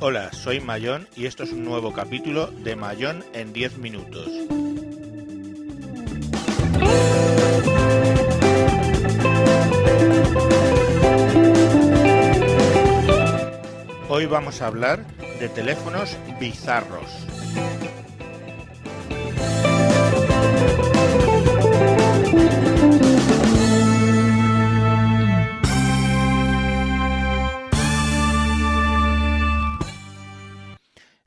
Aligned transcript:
Hola, 0.00 0.30
soy 0.34 0.60
Mayón 0.60 1.08
y 1.16 1.24
esto 1.24 1.44
es 1.44 1.52
un 1.52 1.64
nuevo 1.64 1.94
capítulo 1.94 2.48
de 2.48 2.76
Mayón 2.76 3.24
en 3.32 3.54
10 3.54 3.78
minutos. 3.78 4.28
Hoy 14.10 14.26
vamos 14.26 14.60
a 14.60 14.66
hablar 14.66 15.06
de 15.40 15.48
teléfonos 15.48 16.14
bizarros. 16.38 17.35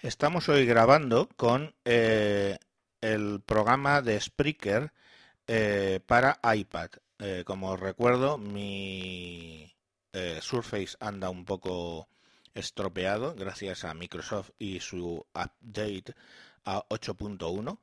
Estamos 0.01 0.47
hoy 0.47 0.65
grabando 0.65 1.27
con 1.35 1.75
eh, 1.83 2.57
el 3.01 3.41
programa 3.41 4.01
de 4.01 4.17
Spreaker 4.17 4.93
eh, 5.45 5.99
para 6.05 6.39
iPad. 6.55 6.91
Eh, 7.19 7.43
como 7.45 7.71
os 7.71 7.79
recuerdo, 7.81 8.37
mi 8.37 9.75
Surface 10.39 10.95
anda 11.01 11.29
un 11.29 11.43
poco 11.43 12.07
estropeado 12.53 13.35
gracias 13.35 13.83
a 13.83 13.93
Microsoft 13.93 14.51
y 14.57 14.79
su 14.79 15.25
update 15.33 16.15
a 16.63 16.85
8.1 16.87 17.77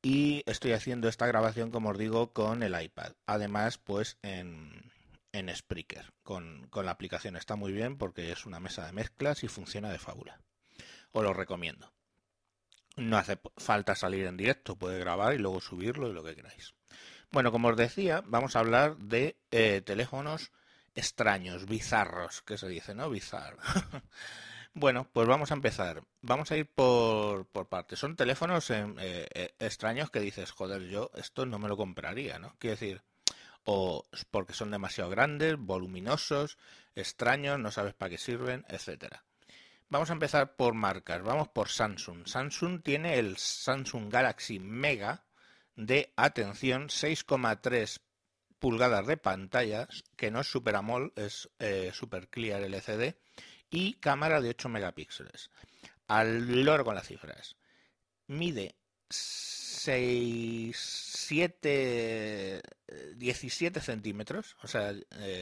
y 0.00 0.42
estoy 0.46 0.72
haciendo 0.72 1.06
esta 1.08 1.26
grabación 1.26 1.70
como 1.70 1.90
os 1.90 1.98
digo 1.98 2.32
con 2.32 2.62
el 2.62 2.80
iPad. 2.82 3.12
Además 3.26 3.76
pues 3.76 4.16
en, 4.22 4.90
en 5.32 5.54
Spreaker 5.54 6.14
con, 6.22 6.66
con 6.70 6.86
la 6.86 6.92
aplicación. 6.92 7.36
Está 7.36 7.56
muy 7.56 7.72
bien 7.72 7.98
porque 7.98 8.32
es 8.32 8.46
una 8.46 8.58
mesa 8.58 8.86
de 8.86 8.92
mezclas 8.92 9.44
y 9.44 9.48
funciona 9.48 9.90
de 9.90 9.98
fábula 9.98 10.40
os 11.12 11.22
lo 11.22 11.32
recomiendo. 11.32 11.92
No 12.96 13.16
hace 13.16 13.38
falta 13.56 13.94
salir 13.94 14.26
en 14.26 14.36
directo, 14.36 14.76
puede 14.76 14.98
grabar 14.98 15.34
y 15.34 15.38
luego 15.38 15.60
subirlo 15.60 16.08
y 16.08 16.12
lo 16.12 16.22
que 16.22 16.34
queráis. 16.34 16.74
Bueno, 17.30 17.50
como 17.50 17.68
os 17.68 17.76
decía, 17.76 18.22
vamos 18.26 18.54
a 18.54 18.60
hablar 18.60 18.98
de 18.98 19.38
eh, 19.50 19.80
teléfonos 19.80 20.52
extraños, 20.94 21.64
bizarros, 21.64 22.42
que 22.42 22.58
se 22.58 22.68
dice, 22.68 22.94
¿no? 22.94 23.08
Bizarro. 23.08 23.56
bueno, 24.74 25.08
pues 25.10 25.26
vamos 25.26 25.50
a 25.50 25.54
empezar. 25.54 26.04
Vamos 26.20 26.50
a 26.50 26.56
ir 26.58 26.66
por, 26.66 27.46
por 27.46 27.70
partes. 27.70 27.98
Son 27.98 28.16
teléfonos 28.16 28.68
eh, 28.70 28.84
eh, 28.98 29.54
extraños 29.58 30.10
que 30.10 30.20
dices, 30.20 30.50
joder, 30.50 30.82
yo 30.88 31.10
esto 31.14 31.46
no 31.46 31.58
me 31.58 31.68
lo 31.68 31.78
compraría, 31.78 32.38
¿no? 32.38 32.54
Quiero 32.58 32.76
decir, 32.76 33.02
o 33.64 34.04
porque 34.30 34.52
son 34.52 34.70
demasiado 34.70 35.08
grandes, 35.08 35.56
voluminosos, 35.56 36.58
extraños, 36.94 37.58
no 37.58 37.70
sabes 37.70 37.94
para 37.94 38.10
qué 38.10 38.18
sirven, 38.18 38.66
etcétera. 38.68 39.24
Vamos 39.92 40.08
a 40.08 40.14
empezar 40.14 40.56
por 40.56 40.72
marcas. 40.72 41.22
Vamos 41.22 41.48
por 41.48 41.68
Samsung. 41.68 42.26
Samsung 42.26 42.82
tiene 42.82 43.18
el 43.18 43.36
Samsung 43.36 44.10
Galaxy 44.10 44.58
Mega 44.58 45.22
de, 45.76 46.14
atención, 46.16 46.88
6,3 46.88 48.00
pulgadas 48.58 49.06
de 49.06 49.18
pantalla, 49.18 49.86
que 50.16 50.30
no 50.30 50.40
es 50.40 50.46
Super 50.46 50.76
AMOLED, 50.76 51.10
es 51.16 51.50
eh, 51.58 51.90
Super 51.92 52.28
Clear 52.28 52.62
LCD, 52.62 53.16
y 53.68 53.92
cámara 54.00 54.40
de 54.40 54.48
8 54.48 54.70
megapíxeles. 54.70 55.50
Al 56.08 56.64
loro 56.64 56.86
con 56.86 56.94
las 56.94 57.08
cifras. 57.08 57.56
Mide 58.28 58.76
6, 59.10 60.74
7, 60.74 62.62
17 63.16 63.80
centímetros, 63.82 64.56
o 64.62 64.68
sea, 64.68 64.94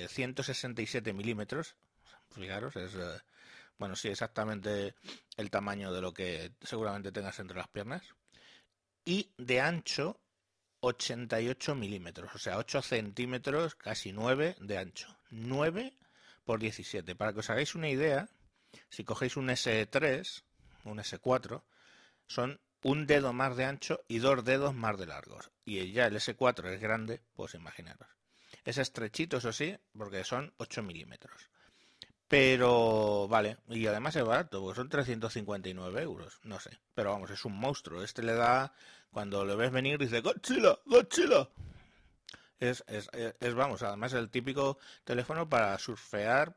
167 0.09 1.09
eh, 1.09 1.13
milímetros. 1.13 1.77
Fijaros, 2.35 2.75
es 2.75 2.97
eh, 2.97 3.21
bueno, 3.81 3.97
sí, 3.97 4.09
exactamente 4.09 4.95
el 5.39 5.51
tamaño 5.51 5.91
de 5.91 6.03
lo 6.03 6.13
que 6.13 6.53
seguramente 6.61 7.13
tengas 7.13 7.39
entre 7.39 7.57
las 7.57 7.69
piernas. 7.69 8.03
Y 9.07 9.33
de 9.39 9.63
ancho 9.63 10.21
88 10.81 11.75
milímetros, 11.75 12.35
o 12.35 12.39
sea, 12.39 12.59
8 12.59 12.83
centímetros, 12.83 13.77
casi 13.77 14.13
9 14.13 14.57
de 14.61 14.77
ancho. 14.77 15.19
9 15.31 15.95
por 16.45 16.61
17. 16.61 17.17
Para 17.17 17.33
que 17.33 17.41
os 17.41 17.49
hagáis 17.49 17.75
una 17.75 17.89
idea, 17.89 18.29
si 18.91 19.03
cogéis 19.03 19.39
un 19.39 19.49
S3, 19.49 20.43
un 20.85 20.99
S4, 20.99 21.63
son 22.27 22.61
un 22.83 23.07
dedo 23.07 23.33
más 23.33 23.57
de 23.57 23.65
ancho 23.65 24.05
y 24.09 24.19
dos 24.19 24.45
dedos 24.45 24.75
más 24.75 24.99
de 24.99 25.07
largos. 25.07 25.51
Y 25.65 25.91
ya 25.93 26.07
el 26.07 26.17
S4 26.17 26.69
es 26.75 26.83
grande, 26.83 27.23
pues 27.33 27.55
imaginaros. 27.55 28.11
Es 28.67 28.77
estrechito, 28.77 29.39
eso 29.39 29.55
sí, 29.55 29.75
porque 29.97 30.23
son 30.23 30.53
8 30.59 30.83
milímetros. 30.83 31.49
Pero 32.31 33.27
vale, 33.27 33.57
y 33.69 33.89
además 33.89 34.15
es 34.15 34.25
barato, 34.25 34.61
porque 34.63 34.77
son 34.77 34.89
359 34.89 36.01
euros, 36.01 36.39
no 36.45 36.61
sé. 36.61 36.79
Pero 36.95 37.11
vamos, 37.11 37.29
es 37.31 37.45
un 37.45 37.59
monstruo. 37.59 38.05
Este 38.05 38.23
le 38.23 38.35
da, 38.35 38.73
cuando 39.11 39.45
lo 39.45 39.57
ves 39.57 39.73
venir, 39.73 39.99
dice 39.99 40.21
Godzilla, 40.21 40.79
Godzilla. 40.85 41.49
Es, 42.61 42.85
es, 42.87 43.11
es, 43.13 43.55
vamos, 43.55 43.83
además 43.83 44.13
el 44.13 44.31
típico 44.31 44.79
teléfono 45.03 45.49
para 45.49 45.77
surfear 45.81 46.55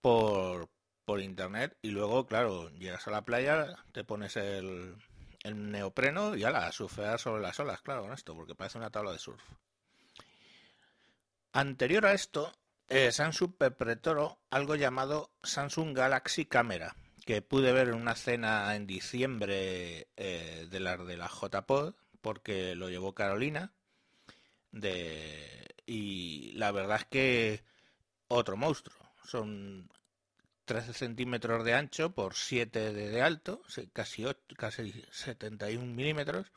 por, 0.00 0.70
por 1.04 1.20
internet 1.20 1.76
y 1.82 1.90
luego, 1.90 2.26
claro, 2.26 2.70
llegas 2.70 3.06
a 3.06 3.10
la 3.10 3.26
playa, 3.26 3.76
te 3.92 4.04
pones 4.04 4.36
el, 4.38 4.96
el 5.42 5.70
neopreno 5.70 6.34
y 6.34 6.44
ala, 6.44 6.72
surfear 6.72 7.20
sobre 7.20 7.42
las 7.42 7.60
olas, 7.60 7.82
claro, 7.82 8.04
con 8.04 8.14
esto, 8.14 8.34
porque 8.34 8.54
parece 8.54 8.78
una 8.78 8.88
tabla 8.88 9.12
de 9.12 9.18
surf. 9.18 9.42
Anterior 11.52 12.06
a 12.06 12.14
esto, 12.14 12.50
Samsung 12.88 13.52
perpetró 13.56 14.38
algo 14.50 14.76
llamado 14.76 15.30
Samsung 15.42 15.96
Galaxy 15.96 16.46
Camera, 16.46 16.96
que 17.24 17.42
pude 17.42 17.72
ver 17.72 17.88
en 17.88 17.94
una 17.94 18.14
cena 18.14 18.74
en 18.76 18.86
diciembre 18.86 20.08
eh, 20.16 20.66
de 20.70 20.80
la 20.80 20.96
de 20.96 21.16
la 21.16 21.28
JPod, 21.28 21.94
porque 22.20 22.74
lo 22.74 22.90
llevó 22.90 23.14
Carolina. 23.14 23.72
Y 25.86 26.52
la 26.52 26.72
verdad 26.72 26.98
es 26.98 27.04
que 27.06 27.64
otro 28.28 28.56
monstruo. 28.56 28.98
Son 29.24 29.88
13 30.64 30.94
centímetros 30.94 31.64
de 31.64 31.74
ancho 31.74 32.14
por 32.14 32.34
7 32.34 32.92
de, 32.92 33.22
alto, 33.22 33.62
casi, 33.92 34.24
casi 34.56 35.04
71 35.10 35.84
milímetros, 35.94 36.50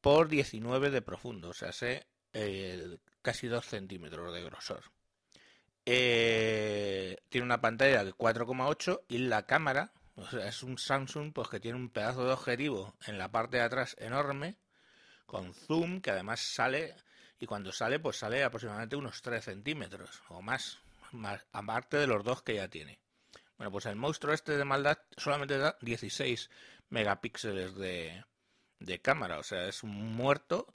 por 0.00 0.28
19 0.28 0.90
de 0.90 1.02
profundo, 1.02 1.50
o 1.50 1.54
sea, 1.54 1.72
sé, 1.72 2.06
eh, 2.32 2.98
casi 3.22 3.46
2 3.46 3.64
centímetros 3.64 4.32
de 4.32 4.42
grosor. 4.42 4.84
Eh, 5.90 7.16
tiene 7.30 7.46
una 7.46 7.62
pantalla 7.62 8.04
de 8.04 8.12
4,8 8.12 9.04
y 9.08 9.16
la 9.16 9.46
cámara, 9.46 9.90
es 10.44 10.62
un 10.62 10.76
Samsung 10.76 11.32
pues 11.32 11.48
que 11.48 11.60
tiene 11.60 11.78
un 11.78 11.88
pedazo 11.88 12.26
de 12.26 12.32
objetivo 12.34 12.94
en 13.06 13.16
la 13.16 13.30
parte 13.30 13.56
de 13.56 13.62
atrás 13.62 13.96
enorme, 13.98 14.58
con 15.24 15.54
zoom, 15.54 16.02
que 16.02 16.10
además 16.10 16.40
sale, 16.40 16.94
y 17.40 17.46
cuando 17.46 17.72
sale, 17.72 18.00
pues 18.00 18.18
sale 18.18 18.44
aproximadamente 18.44 18.96
unos 18.96 19.22
3 19.22 19.42
centímetros 19.42 20.22
o 20.28 20.42
más, 20.42 20.78
más 21.12 21.46
aparte 21.52 21.96
de 21.96 22.06
los 22.06 22.22
dos 22.22 22.42
que 22.42 22.56
ya 22.56 22.68
tiene. 22.68 22.98
Bueno, 23.56 23.72
pues 23.72 23.86
el 23.86 23.96
monstruo 23.96 24.34
este 24.34 24.58
de 24.58 24.66
maldad 24.66 24.98
solamente 25.16 25.56
da 25.56 25.78
16 25.80 26.50
megapíxeles 26.90 27.74
de, 27.76 28.26
de 28.78 28.98
cámara, 29.00 29.38
o 29.38 29.42
sea, 29.42 29.66
es 29.66 29.82
un 29.82 30.14
muerto 30.14 30.66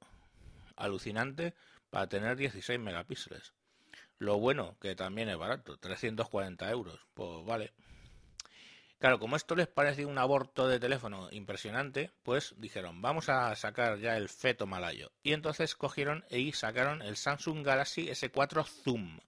alucinante 0.74 1.54
para 1.88 2.08
tener 2.08 2.36
16 2.36 2.80
megapíxeles. 2.80 3.52
Lo 4.18 4.38
bueno, 4.38 4.76
que 4.80 4.94
también 4.94 5.28
es 5.28 5.36
barato, 5.36 5.76
340 5.76 6.70
euros. 6.70 7.00
Pues 7.14 7.44
vale. 7.44 7.72
Claro, 8.98 9.18
como 9.18 9.36
esto 9.36 9.54
les 9.54 9.66
parece 9.66 10.06
un 10.06 10.16
aborto 10.18 10.66
de 10.66 10.78
teléfono 10.78 11.28
impresionante, 11.30 12.10
pues 12.22 12.54
dijeron, 12.56 13.02
vamos 13.02 13.28
a 13.28 13.54
sacar 13.54 13.98
ya 13.98 14.16
el 14.16 14.28
feto 14.28 14.66
malayo. 14.66 15.12
Y 15.22 15.32
entonces 15.32 15.74
cogieron 15.74 16.24
y 16.30 16.52
sacaron 16.52 17.02
el 17.02 17.16
Samsung 17.16 17.64
Galaxy 17.64 18.06
S4 18.08 18.64
Zoom. 18.64 19.18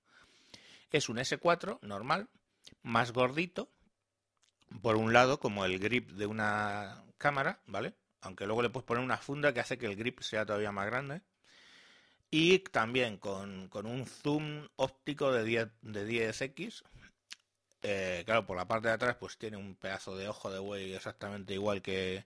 Es 0.92 1.08
un 1.08 1.18
S4 1.18 1.80
normal, 1.82 2.28
más 2.82 3.12
gordito, 3.12 3.68
por 4.80 4.96
un 4.96 5.12
lado 5.12 5.40
como 5.40 5.64
el 5.64 5.78
grip 5.78 6.10
de 6.12 6.26
una 6.26 7.04
cámara, 7.18 7.60
¿vale? 7.66 7.94
Aunque 8.22 8.46
luego 8.46 8.62
le 8.62 8.70
puedes 8.70 8.86
poner 8.86 9.04
una 9.04 9.18
funda 9.18 9.52
que 9.52 9.60
hace 9.60 9.76
que 9.76 9.86
el 9.86 9.96
grip 9.96 10.20
sea 10.20 10.46
todavía 10.46 10.72
más 10.72 10.86
grande 10.86 11.22
y 12.30 12.58
también 12.58 13.18
con, 13.18 13.70
un 13.72 14.06
zoom 14.06 14.68
óptico 14.76 15.32
de 15.32 15.44
10, 15.44 15.68
de 15.82 16.06
10x. 16.06 16.82
Eh, 17.82 18.22
claro, 18.26 18.46
por 18.46 18.56
la 18.56 18.66
parte 18.66 18.88
de 18.88 18.94
atrás 18.94 19.16
pues 19.18 19.38
tiene 19.38 19.56
un 19.56 19.76
pedazo 19.76 20.16
de 20.16 20.28
ojo 20.28 20.50
de 20.50 20.58
buey 20.58 20.94
exactamente 20.94 21.54
igual 21.54 21.82
que, 21.82 22.24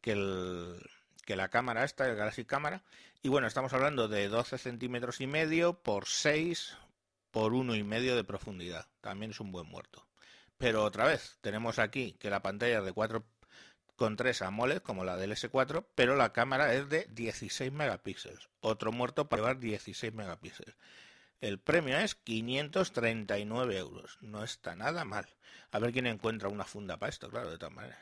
que, 0.00 0.12
el, 0.12 0.80
que 1.24 1.36
la 1.36 1.48
cámara 1.48 1.84
esta, 1.84 2.08
el 2.08 2.16
Galaxy 2.16 2.44
Cámara. 2.44 2.82
Y 3.22 3.28
bueno, 3.28 3.46
estamos 3.46 3.72
hablando 3.72 4.08
de 4.08 4.28
12 4.28 4.58
centímetros 4.58 5.20
y 5.20 5.26
medio 5.26 5.74
por 5.74 6.06
6 6.06 6.76
por 7.30 7.54
uno 7.54 7.74
y 7.76 7.82
medio 7.82 8.16
de 8.16 8.24
profundidad. 8.24 8.86
También 9.00 9.30
es 9.30 9.40
un 9.40 9.52
buen 9.52 9.66
muerto. 9.66 10.06
Pero 10.58 10.84
otra 10.84 11.04
vez, 11.06 11.38
tenemos 11.40 11.78
aquí 11.78 12.12
que 12.18 12.30
la 12.30 12.42
pantalla 12.42 12.80
es 12.80 12.84
de 12.84 12.92
4 12.92 13.24
con 14.00 14.16
tres 14.16 14.40
AMOLED 14.40 14.80
como 14.80 15.04
la 15.04 15.18
del 15.18 15.32
S4, 15.32 15.84
pero 15.94 16.16
la 16.16 16.32
cámara 16.32 16.72
es 16.72 16.88
de 16.88 17.06
16 17.10 17.70
megapíxeles. 17.70 18.48
Otro 18.62 18.92
muerto 18.92 19.28
para 19.28 19.42
llevar 19.42 19.60
16 19.60 20.14
megapíxeles. 20.14 20.74
El 21.42 21.58
premio 21.58 21.98
es 21.98 22.14
539 22.14 23.76
euros. 23.76 24.16
No 24.22 24.42
está 24.42 24.74
nada 24.74 25.04
mal. 25.04 25.26
A 25.70 25.78
ver 25.78 25.92
quién 25.92 26.06
encuentra 26.06 26.48
una 26.48 26.64
funda 26.64 26.96
para 26.96 27.10
esto, 27.10 27.28
claro, 27.28 27.50
de 27.50 27.58
todas 27.58 27.74
maneras. 27.74 27.98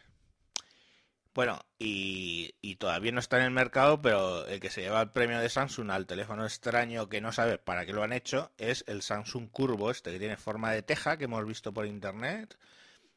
Bueno, 1.34 1.58
y, 1.80 2.76
todavía 2.76 3.10
no 3.10 3.18
está 3.18 3.38
en 3.38 3.46
el 3.46 3.50
mercado, 3.50 4.00
pero 4.00 4.46
el 4.46 4.60
que 4.60 4.70
se 4.70 4.82
lleva 4.82 5.02
el 5.02 5.10
premio 5.10 5.40
de 5.40 5.48
Samsung 5.48 5.90
al 5.90 6.06
teléfono 6.06 6.44
extraño 6.44 7.08
que 7.08 7.20
no 7.20 7.32
sabe 7.32 7.58
para 7.58 7.84
qué 7.84 7.92
lo 7.92 8.04
han 8.04 8.12
hecho 8.12 8.52
es 8.56 8.84
el 8.86 9.02
Samsung 9.02 9.50
Curvo, 9.50 9.90
este 9.90 10.12
que 10.12 10.20
tiene 10.20 10.36
forma 10.36 10.70
de 10.70 10.82
teja 10.82 11.16
que 11.16 11.24
hemos 11.24 11.44
visto 11.44 11.74
por 11.74 11.86
internet. 11.86 12.56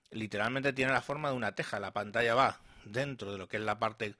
Literalmente 0.10 0.74
tiene 0.74 0.92
la 0.92 1.04
forma 1.04 1.30
de 1.30 1.36
una 1.36 1.54
teja. 1.54 1.80
La 1.80 1.94
pantalla 1.94 2.34
va 2.34 2.60
dentro 2.86 3.32
de 3.32 3.38
lo 3.38 3.48
que 3.48 3.58
es 3.58 3.64
la 3.64 3.80
parte 3.80 4.16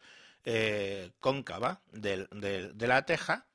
eh, 0.46 1.12
cóncava 1.20 1.82
de 1.92 2.28
la 2.80 3.06
teja 3.06 3.48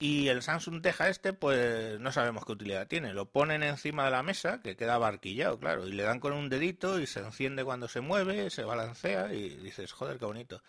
y 0.00 0.28
el 0.28 0.42
Samsung 0.42 0.80
Teja 0.80 1.08
este, 1.08 1.32
pues 1.32 1.98
no 1.98 2.12
sabemos 2.12 2.44
qué 2.44 2.52
utilidad 2.52 2.86
tiene. 2.86 3.12
Lo 3.12 3.26
ponen 3.26 3.64
encima 3.64 4.04
de 4.04 4.12
la 4.12 4.22
mesa, 4.22 4.60
que 4.62 4.76
queda 4.76 4.96
barquillado, 4.96 5.58
claro, 5.58 5.88
y 5.88 5.92
le 5.92 6.04
dan 6.04 6.20
con 6.20 6.32
un 6.32 6.48
dedito 6.48 7.00
y 7.00 7.06
se 7.06 7.20
enciende 7.20 7.64
cuando 7.64 7.88
se 7.88 8.00
mueve, 8.00 8.50
se 8.50 8.62
balancea 8.62 9.32
y 9.32 9.56
dices, 9.56 9.92
joder, 9.92 10.18
qué 10.18 10.24
bonito. 10.24 10.62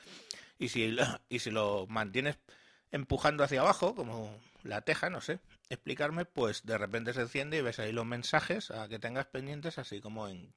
Y 0.57 0.69
si, 0.69 0.97
y 1.29 1.39
si 1.39 1.51
lo 1.51 1.85
mantienes 1.87 2.37
empujando 2.91 3.43
hacia 3.43 3.61
abajo, 3.61 3.93
como 3.93 4.35
la 4.63 4.81
teja, 4.81 5.11
no 5.11 5.21
sé, 5.21 5.39
explicarme, 5.69 6.25
pues 6.25 6.65
de 6.65 6.77
repente 6.79 7.13
se 7.13 7.21
enciende 7.21 7.57
y 7.57 7.61
ves 7.61 7.77
ahí 7.77 7.91
los 7.91 8.05
mensajes 8.07 8.71
a 8.71 8.87
que 8.87 8.97
tengas 8.97 9.27
pendientes, 9.27 9.77
así 9.77 10.01
como 10.01 10.27
en, 10.27 10.51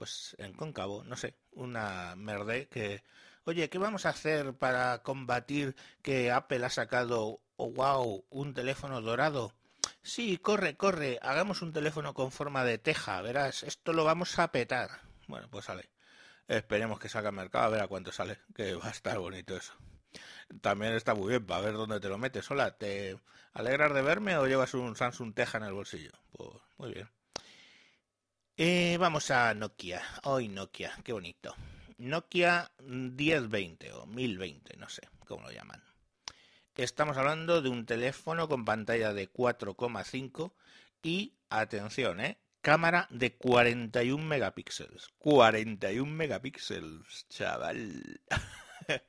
pues 0.00 0.34
en 0.38 0.54
cóncavo, 0.54 1.04
no 1.04 1.14
sé, 1.14 1.34
una 1.52 2.16
merde 2.16 2.68
que, 2.68 3.02
oye, 3.44 3.68
¿qué 3.68 3.76
vamos 3.76 4.06
a 4.06 4.08
hacer 4.08 4.54
para 4.54 5.02
combatir 5.02 5.76
que 6.00 6.30
Apple 6.30 6.64
ha 6.64 6.70
sacado 6.70 7.42
oh 7.56 7.70
wow, 7.70 8.24
un 8.30 8.54
teléfono 8.54 9.02
dorado. 9.02 9.52
Sí, 10.02 10.38
corre, 10.38 10.74
corre, 10.74 11.18
hagamos 11.20 11.60
un 11.60 11.74
teléfono 11.74 12.14
con 12.14 12.32
forma 12.32 12.64
de 12.64 12.78
teja, 12.78 13.20
verás, 13.20 13.62
esto 13.62 13.92
lo 13.92 14.04
vamos 14.04 14.38
a 14.38 14.50
petar. 14.50 14.88
Bueno, 15.26 15.48
pues 15.50 15.66
sale. 15.66 15.90
Esperemos 16.48 16.98
que 16.98 17.10
salga 17.10 17.28
al 17.28 17.34
mercado 17.34 17.66
a 17.66 17.68
ver 17.68 17.82
a 17.82 17.86
cuánto 17.86 18.10
sale, 18.10 18.38
que 18.54 18.74
va 18.74 18.86
a 18.86 18.92
estar 18.92 19.18
bonito 19.18 19.54
eso. 19.54 19.74
También 20.62 20.94
está 20.94 21.14
muy 21.14 21.28
bien, 21.28 21.44
para 21.44 21.60
ver 21.60 21.74
dónde 21.74 22.00
te 22.00 22.08
lo 22.08 22.16
metes. 22.16 22.50
Hola, 22.50 22.70
¿te 22.78 23.18
alegras 23.52 23.92
de 23.92 24.00
verme 24.00 24.38
o 24.38 24.46
llevas 24.46 24.72
un 24.72 24.96
Samsung 24.96 25.34
Teja 25.34 25.58
en 25.58 25.64
el 25.64 25.74
bolsillo? 25.74 26.12
Pues 26.32 26.48
muy 26.78 26.94
bien. 26.94 27.10
Eh, 28.56 28.96
vamos 28.98 29.30
a 29.30 29.54
Nokia. 29.54 30.02
Hoy 30.24 30.48
Nokia, 30.48 30.92
qué 31.04 31.12
bonito. 31.12 31.54
Nokia 31.98 32.70
1020 32.82 33.92
o 33.92 34.06
1020, 34.06 34.76
no 34.76 34.88
sé 34.88 35.02
cómo 35.26 35.44
lo 35.44 35.52
llaman. 35.52 35.82
Estamos 36.74 37.16
hablando 37.16 37.62
de 37.62 37.68
un 37.68 37.86
teléfono 37.86 38.48
con 38.48 38.64
pantalla 38.64 39.12
de 39.12 39.30
4,5 39.32 40.52
y, 41.02 41.34
atención, 41.48 42.20
¿eh? 42.20 42.38
cámara 42.60 43.06
de 43.10 43.36
41 43.36 44.24
megapíxeles. 44.24 45.08
41 45.18 46.10
megapíxeles, 46.10 47.26
chaval. 47.28 48.20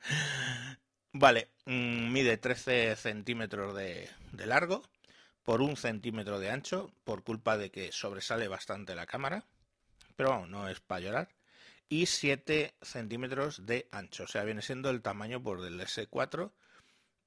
vale, 1.13 1.49
mm, 1.65 2.11
mide 2.11 2.37
13 2.37 2.95
centímetros 2.95 3.75
de, 3.75 4.09
de 4.31 4.45
largo 4.45 4.83
por 5.43 5.61
un 5.61 5.77
centímetro 5.77 6.39
de 6.39 6.51
ancho, 6.51 6.93
por 7.03 7.23
culpa 7.23 7.57
de 7.57 7.71
que 7.71 7.91
sobresale 7.91 8.47
bastante 8.47 8.95
la 8.95 9.05
cámara, 9.05 9.45
pero 10.15 10.45
no 10.47 10.69
es 10.69 10.79
para 10.79 11.01
llorar, 11.01 11.29
y 11.89 12.05
7 12.05 12.75
centímetros 12.81 13.65
de 13.65 13.89
ancho, 13.91 14.23
o 14.23 14.27
sea, 14.27 14.43
viene 14.43 14.61
siendo 14.61 14.89
el 14.89 15.01
tamaño 15.01 15.41
por 15.41 15.61
del 15.61 15.79
S4 15.79 16.51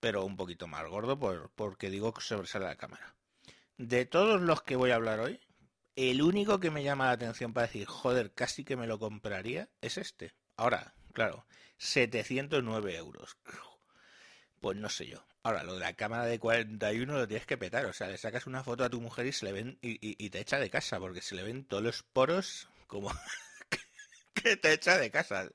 pero 0.04 0.26
un 0.26 0.36
poquito 0.36 0.66
más 0.66 0.86
gordo 0.86 1.18
por, 1.18 1.50
porque 1.54 1.88
digo 1.88 2.12
que 2.12 2.20
sobresale 2.20 2.66
la 2.66 2.76
cámara. 2.76 3.14
De 3.78 4.04
todos 4.04 4.38
los 4.38 4.62
que 4.62 4.76
voy 4.76 4.90
a 4.90 4.96
hablar 4.96 5.18
hoy, 5.18 5.40
el 5.96 6.20
único 6.20 6.60
que 6.60 6.70
me 6.70 6.84
llama 6.84 7.06
la 7.06 7.12
atención 7.12 7.54
para 7.54 7.68
decir, 7.68 7.86
joder, 7.86 8.34
casi 8.34 8.64
que 8.64 8.76
me 8.76 8.86
lo 8.86 8.98
compraría, 8.98 9.70
es 9.80 9.96
este. 9.96 10.34
Ahora, 10.58 10.92
claro, 11.14 11.46
709 11.78 12.96
euros. 12.96 13.38
Pues 14.60 14.76
no 14.76 14.90
sé 14.90 15.06
yo. 15.06 15.24
Ahora, 15.44 15.62
lo 15.62 15.74
de 15.74 15.80
la 15.80 15.92
cámara 15.92 16.24
de 16.24 16.38
41 16.38 17.18
lo 17.18 17.28
tienes 17.28 17.46
que 17.46 17.58
petar. 17.58 17.84
O 17.84 17.92
sea, 17.92 18.08
le 18.08 18.16
sacas 18.16 18.46
una 18.46 18.64
foto 18.64 18.82
a 18.82 18.88
tu 18.88 18.98
mujer 19.02 19.26
y 19.26 19.32
se 19.32 19.44
le 19.44 19.52
ven 19.52 19.78
y, 19.82 20.30
te 20.30 20.40
echa 20.40 20.58
de 20.58 20.70
casa, 20.70 20.98
porque 20.98 21.20
se 21.20 21.34
le 21.34 21.42
ven 21.42 21.66
todos 21.66 21.82
los 21.82 22.02
poros 22.02 22.66
como 22.86 23.12
que 24.34 24.56
te 24.56 24.72
echa 24.72 24.96
de 24.96 25.10
casa. 25.10 25.50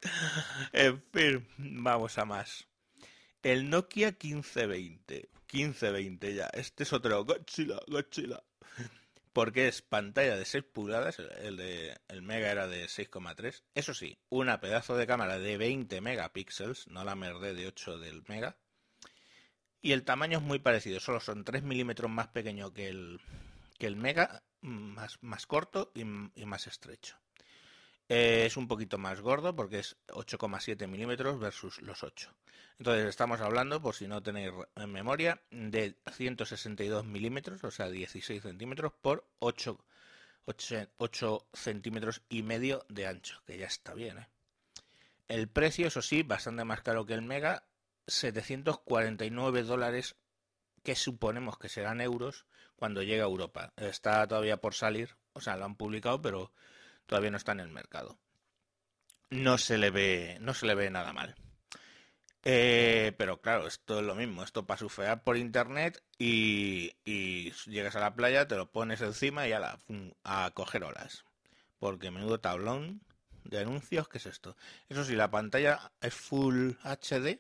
En 0.74 1.04
fin, 1.12 1.48
vamos 1.58 2.20
a 2.20 2.26
más. 2.26 2.68
El 3.42 3.72
Nokia 3.72 4.10
1520. 4.12 5.28
1520 5.52 6.36
ya. 6.36 6.52
Este 6.54 6.84
es 6.84 6.94
otro 6.94 7.26
Godzilla, 7.26 7.80
Godzilla. 7.88 8.44
Porque 9.34 9.70
es 9.70 9.82
pantalla 9.82 10.38
de 10.38 10.46
6 10.46 10.66
pulgadas, 10.72 11.18
el, 11.18 11.58
de, 11.58 11.98
el 12.10 12.22
Mega 12.22 12.52
era 12.52 12.68
de 12.68 12.86
6,3. 12.86 13.64
Eso 13.74 13.96
sí, 13.96 14.20
una 14.30 14.60
pedazo 14.60 14.96
de 14.98 15.08
cámara 15.08 15.40
de 15.40 15.58
20 15.58 16.00
megapíxeles, 16.02 16.88
no 16.90 17.04
la 17.04 17.16
merde 17.16 17.56
de 17.56 17.66
8 17.66 17.98
del 17.98 18.24
Mega. 18.28 18.56
Y 19.82 19.94
el 19.94 20.04
tamaño 20.04 20.40
es 20.40 20.44
muy 20.44 20.60
parecido, 20.60 21.00
solo 21.00 21.20
son 21.20 21.44
3 21.44 21.64
milímetros 21.64 22.12
más 22.12 22.28
pequeño 22.28 22.74
que 22.74 22.90
el, 22.90 23.22
que 23.78 23.88
el 23.88 23.96
Mega, 23.96 24.44
más, 24.62 25.18
más 25.22 25.46
corto 25.46 25.92
y 25.96 26.04
más 26.04 26.68
estrecho. 26.68 27.18
Eh, 28.10 28.46
es 28.48 28.58
un 28.58 28.68
poquito 28.68 28.98
más 28.98 29.22
gordo 29.22 29.56
porque 29.56 29.80
es 29.80 29.96
8,7 30.08 30.88
milímetros 30.88 31.40
versus 31.40 31.80
los 31.84 32.04
8. 32.04 32.34
Entonces 32.80 33.06
estamos 33.06 33.40
hablando, 33.40 33.82
por 33.82 33.94
si 33.94 34.08
no 34.08 34.24
tenéis 34.24 34.52
en 34.76 34.92
memoria, 34.92 35.40
de 35.52 35.96
162 36.14 37.06
milímetros, 37.06 37.64
o 37.64 37.70
sea 37.70 37.90
16 37.90 38.42
centímetros 38.42 38.94
por 39.00 39.28
8, 39.40 39.78
8, 40.98 41.48
centímetros 41.54 42.24
y 42.30 42.42
medio 42.42 42.84
de 42.90 43.06
ancho, 43.06 43.44
que 43.46 43.60
ya 43.60 43.68
está 43.68 43.94
bien. 43.94 44.18
¿eh? 44.18 44.28
El 45.28 45.48
precio, 45.48 45.88
eso 45.88 46.02
sí, 46.02 46.24
bastante 46.24 46.64
más 46.64 46.82
caro 46.82 47.06
que 47.06 47.14
el 47.14 47.22
Mega, 47.22 47.64
749 48.10 49.64
dólares, 49.64 50.16
que 50.84 50.96
suponemos 50.96 51.58
que 51.58 51.70
serán 51.70 52.02
euros 52.02 52.46
cuando 52.76 53.04
llegue 53.04 53.22
a 53.22 53.26
Europa. 53.26 53.74
Está 53.78 54.28
todavía 54.28 54.58
por 54.58 54.74
salir, 54.74 55.16
o 55.34 55.42
sea, 55.42 55.58
lo 55.58 55.66
han 55.66 55.76
publicado, 55.76 56.22
pero 56.22 56.52
todavía 57.06 57.32
no 57.32 57.38
está 57.38 57.52
en 57.52 57.60
el 57.60 57.70
mercado. 57.70 58.18
No 59.30 59.58
se 59.58 59.78
le 59.78 59.92
ve, 59.92 60.38
no 60.42 60.54
se 60.54 60.66
le 60.66 60.76
ve 60.76 60.90
nada 60.90 61.14
mal. 61.14 61.36
Eh, 62.44 63.14
pero 63.18 63.42
claro, 63.42 63.68
esto 63.68 64.00
es 64.00 64.06
lo 64.06 64.16
mismo, 64.16 64.44
esto 64.44 64.66
para 64.66 64.78
surfear 64.78 65.24
por 65.24 65.36
internet 65.38 66.02
y, 66.18 66.94
llegas 67.66 67.96
a 67.96 68.00
la 68.00 68.16
playa, 68.16 68.48
te 68.48 68.56
lo 68.56 68.72
pones 68.72 69.02
encima 69.02 69.48
y 69.48 69.52
a, 69.52 69.60
la, 69.60 69.80
a 70.24 70.52
coger 70.54 70.84
olas. 70.84 71.26
Porque 71.80 72.12
menudo 72.12 72.40
tablón 72.40 73.02
de 73.44 73.60
anuncios, 73.60 74.08
¿qué 74.08 74.18
es 74.18 74.26
esto? 74.26 74.56
Eso 74.88 75.04
sí, 75.04 75.16
la 75.16 75.30
pantalla 75.30 75.92
es 76.02 76.14
Full 76.14 76.72
HD 76.84 77.40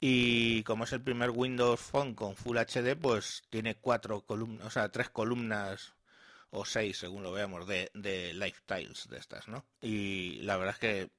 y 0.00 0.62
como 0.62 0.84
es 0.84 0.92
el 0.92 1.02
primer 1.02 1.30
Windows 1.30 1.80
Phone 1.80 2.14
con 2.14 2.34
Full 2.34 2.56
HD, 2.56 2.96
pues 2.96 3.42
tiene 3.50 3.76
cuatro 3.76 4.22
columnas, 4.22 4.66
o 4.66 4.70
sea, 4.70 4.88
tres 4.88 5.10
columnas 5.10 5.92
o 6.50 6.64
seis, 6.64 6.98
según 6.98 7.22
lo 7.22 7.32
veamos, 7.32 7.66
de, 7.66 7.90
de 7.94 8.32
lifestyles 8.34 9.08
de 9.08 9.18
estas, 9.18 9.46
¿no? 9.46 9.64
Y 9.82 10.40
la 10.42 10.56
verdad 10.56 10.74
es 10.74 10.80
que 10.80 11.10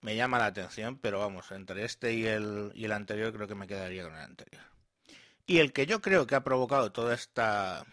me 0.00 0.16
llama 0.16 0.38
la 0.38 0.46
atención, 0.46 0.98
pero 0.98 1.18
vamos, 1.18 1.50
entre 1.50 1.84
este 1.84 2.14
y 2.14 2.26
el, 2.26 2.70
y 2.74 2.84
el 2.84 2.92
anterior 2.92 3.32
creo 3.32 3.48
que 3.48 3.54
me 3.54 3.66
quedaría 3.66 4.04
con 4.04 4.14
el 4.14 4.22
anterior. 4.22 4.62
Y 5.46 5.58
el 5.58 5.72
que 5.72 5.86
yo 5.86 6.00
creo 6.00 6.26
que 6.26 6.36
ha 6.36 6.44
provocado 6.44 6.92
toda 6.92 7.14
esta 7.14 7.84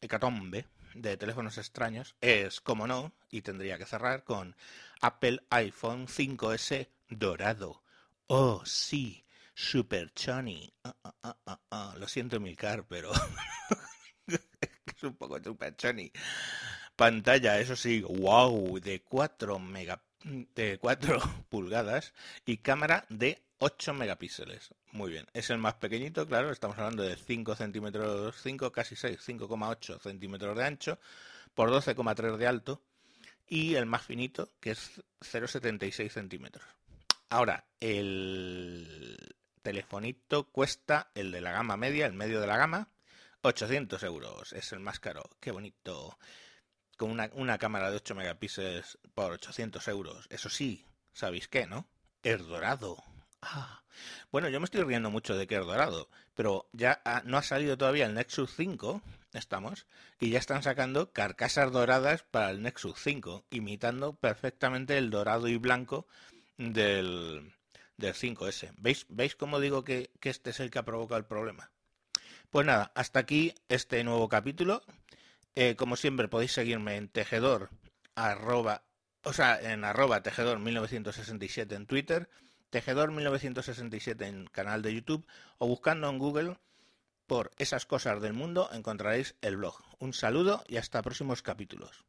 hecatombe 0.00 0.66
de 0.94 1.16
teléfonos 1.16 1.58
extraños 1.58 2.16
es, 2.20 2.60
como 2.60 2.86
no, 2.86 3.12
y 3.30 3.42
tendría 3.42 3.78
que 3.78 3.86
cerrar 3.86 4.24
con 4.24 4.56
Apple 5.00 5.42
iPhone 5.50 6.08
5S 6.08 6.88
dorado. 7.08 7.82
Oh, 8.26 8.62
sí, 8.64 9.24
super 9.54 10.12
chunny. 10.14 10.72
Ah, 10.84 10.94
ah, 11.22 11.58
ah, 11.70 11.94
lo 11.98 12.08
siento, 12.08 12.40
Milcar, 12.40 12.84
pero 12.86 13.12
es 14.26 15.02
un 15.02 15.16
poco 15.16 15.42
super 15.42 15.76
chunny. 15.76 16.10
Pantalla, 16.96 17.58
eso 17.58 17.76
sí, 17.76 18.02
wow, 18.02 18.78
de 18.80 19.02
4 19.02 19.58
mega, 19.58 20.02
de 20.22 20.78
4 20.78 21.18
pulgadas 21.48 22.12
y 22.44 22.58
cámara 22.58 23.06
de 23.08 23.42
8 23.58 23.94
megapíxeles. 23.94 24.74
Muy 24.92 25.10
bien, 25.10 25.26
es 25.32 25.50
el 25.50 25.58
más 25.58 25.74
pequeñito, 25.74 26.26
claro, 26.26 26.50
estamos 26.50 26.76
hablando 26.78 27.02
de 27.02 27.16
5 27.16 27.56
centímetros, 27.56 28.36
5, 28.42 28.72
casi 28.72 28.96
6, 28.96 29.18
5,8 29.26 30.00
centímetros 30.00 30.56
de 30.56 30.64
ancho 30.64 30.98
por 31.54 31.70
12,3 31.70 32.36
de 32.36 32.46
alto 32.46 32.82
y 33.46 33.74
el 33.74 33.86
más 33.86 34.02
finito, 34.02 34.50
que 34.60 34.70
es 34.72 35.02
0,76 35.20 36.10
centímetros. 36.10 36.64
Ahora, 37.28 37.64
el 37.80 39.34
telefonito 39.62 40.50
cuesta 40.50 41.10
el 41.14 41.32
de 41.32 41.40
la 41.40 41.52
gama 41.52 41.76
media, 41.76 42.06
el 42.06 42.12
medio 42.12 42.40
de 42.40 42.46
la 42.46 42.56
gama, 42.56 42.88
800 43.42 44.02
euros, 44.02 44.52
es 44.52 44.72
el 44.72 44.80
más 44.80 45.00
caro. 45.00 45.22
Qué 45.40 45.50
bonito. 45.50 46.18
Con 46.96 47.10
una, 47.10 47.58
cámara 47.58 47.90
de 47.90 47.96
8 47.96 48.14
megapíxeles 48.14 48.98
por 49.14 49.32
800 49.32 49.88
euros. 49.88 50.26
Eso 50.30 50.50
sí, 50.50 50.86
¿Sabéis 51.12 51.48
qué, 51.48 51.66
no? 51.66 51.86
Es 52.22 52.46
dorado. 52.46 53.02
Ah. 53.42 53.82
Bueno, 54.30 54.48
yo 54.48 54.60
me 54.60 54.64
estoy 54.64 54.82
riendo 54.82 55.10
mucho 55.10 55.36
de 55.36 55.46
que 55.46 55.56
es 55.56 55.66
dorado, 55.66 56.08
pero 56.34 56.68
ya 56.72 57.02
no 57.24 57.36
ha 57.36 57.42
salido 57.42 57.76
todavía 57.76 58.06
el 58.06 58.14
Nexus 58.14 58.54
5, 58.56 59.02
estamos, 59.32 59.86
y 60.20 60.30
ya 60.30 60.38
están 60.38 60.62
sacando 60.62 61.12
carcasas 61.12 61.72
doradas 61.72 62.22
para 62.22 62.50
el 62.50 62.62
Nexus 62.62 62.98
5, 63.02 63.44
imitando 63.50 64.14
perfectamente 64.14 64.96
el 64.96 65.10
dorado 65.10 65.48
y 65.48 65.56
blanco 65.56 66.06
del, 66.56 67.52
del 68.00 68.14
5S. 68.14 68.72
¿Veis, 68.78 69.06
¿Veis 69.08 69.36
cómo 69.36 69.60
digo 69.60 69.84
que, 69.84 70.10
este 70.22 70.50
es 70.50 70.60
el 70.60 70.70
que 70.70 70.78
ha 70.78 70.84
provocado 70.84 71.18
el 71.18 71.26
problema? 71.26 71.70
Pues 72.50 72.66
nada, 72.66 72.90
hasta 72.94 73.20
aquí 73.20 73.54
este 73.68 74.02
nuevo 74.02 74.28
capítulo. 74.28 74.82
Eh, 75.54 75.76
como 75.76 75.96
siempre 75.96 76.28
podéis 76.28 76.52
seguirme 76.52 76.96
en 76.96 77.08
tejedor 77.08 77.70
arroba, 78.14 78.82
o 79.22 79.32
sea, 79.32 79.60
en 79.60 79.84
arroba 79.84 80.22
tejedor 80.22 80.58
1967 80.58 81.74
en 81.74 81.86
Twitter, 81.86 82.28
tejedor 82.70 83.12
1967 83.12 84.26
en 84.26 84.46
canal 84.46 84.82
de 84.82 84.94
YouTube 84.94 85.26
o 85.58 85.66
buscando 85.66 86.08
en 86.08 86.18
Google 86.18 86.56
por 87.26 87.52
esas 87.58 87.86
cosas 87.86 88.20
del 88.20 88.32
mundo 88.32 88.68
encontraréis 88.72 89.36
el 89.40 89.56
blog. 89.56 89.76
Un 90.00 90.12
saludo 90.12 90.64
y 90.66 90.78
hasta 90.78 91.02
próximos 91.02 91.42
capítulos. 91.42 92.04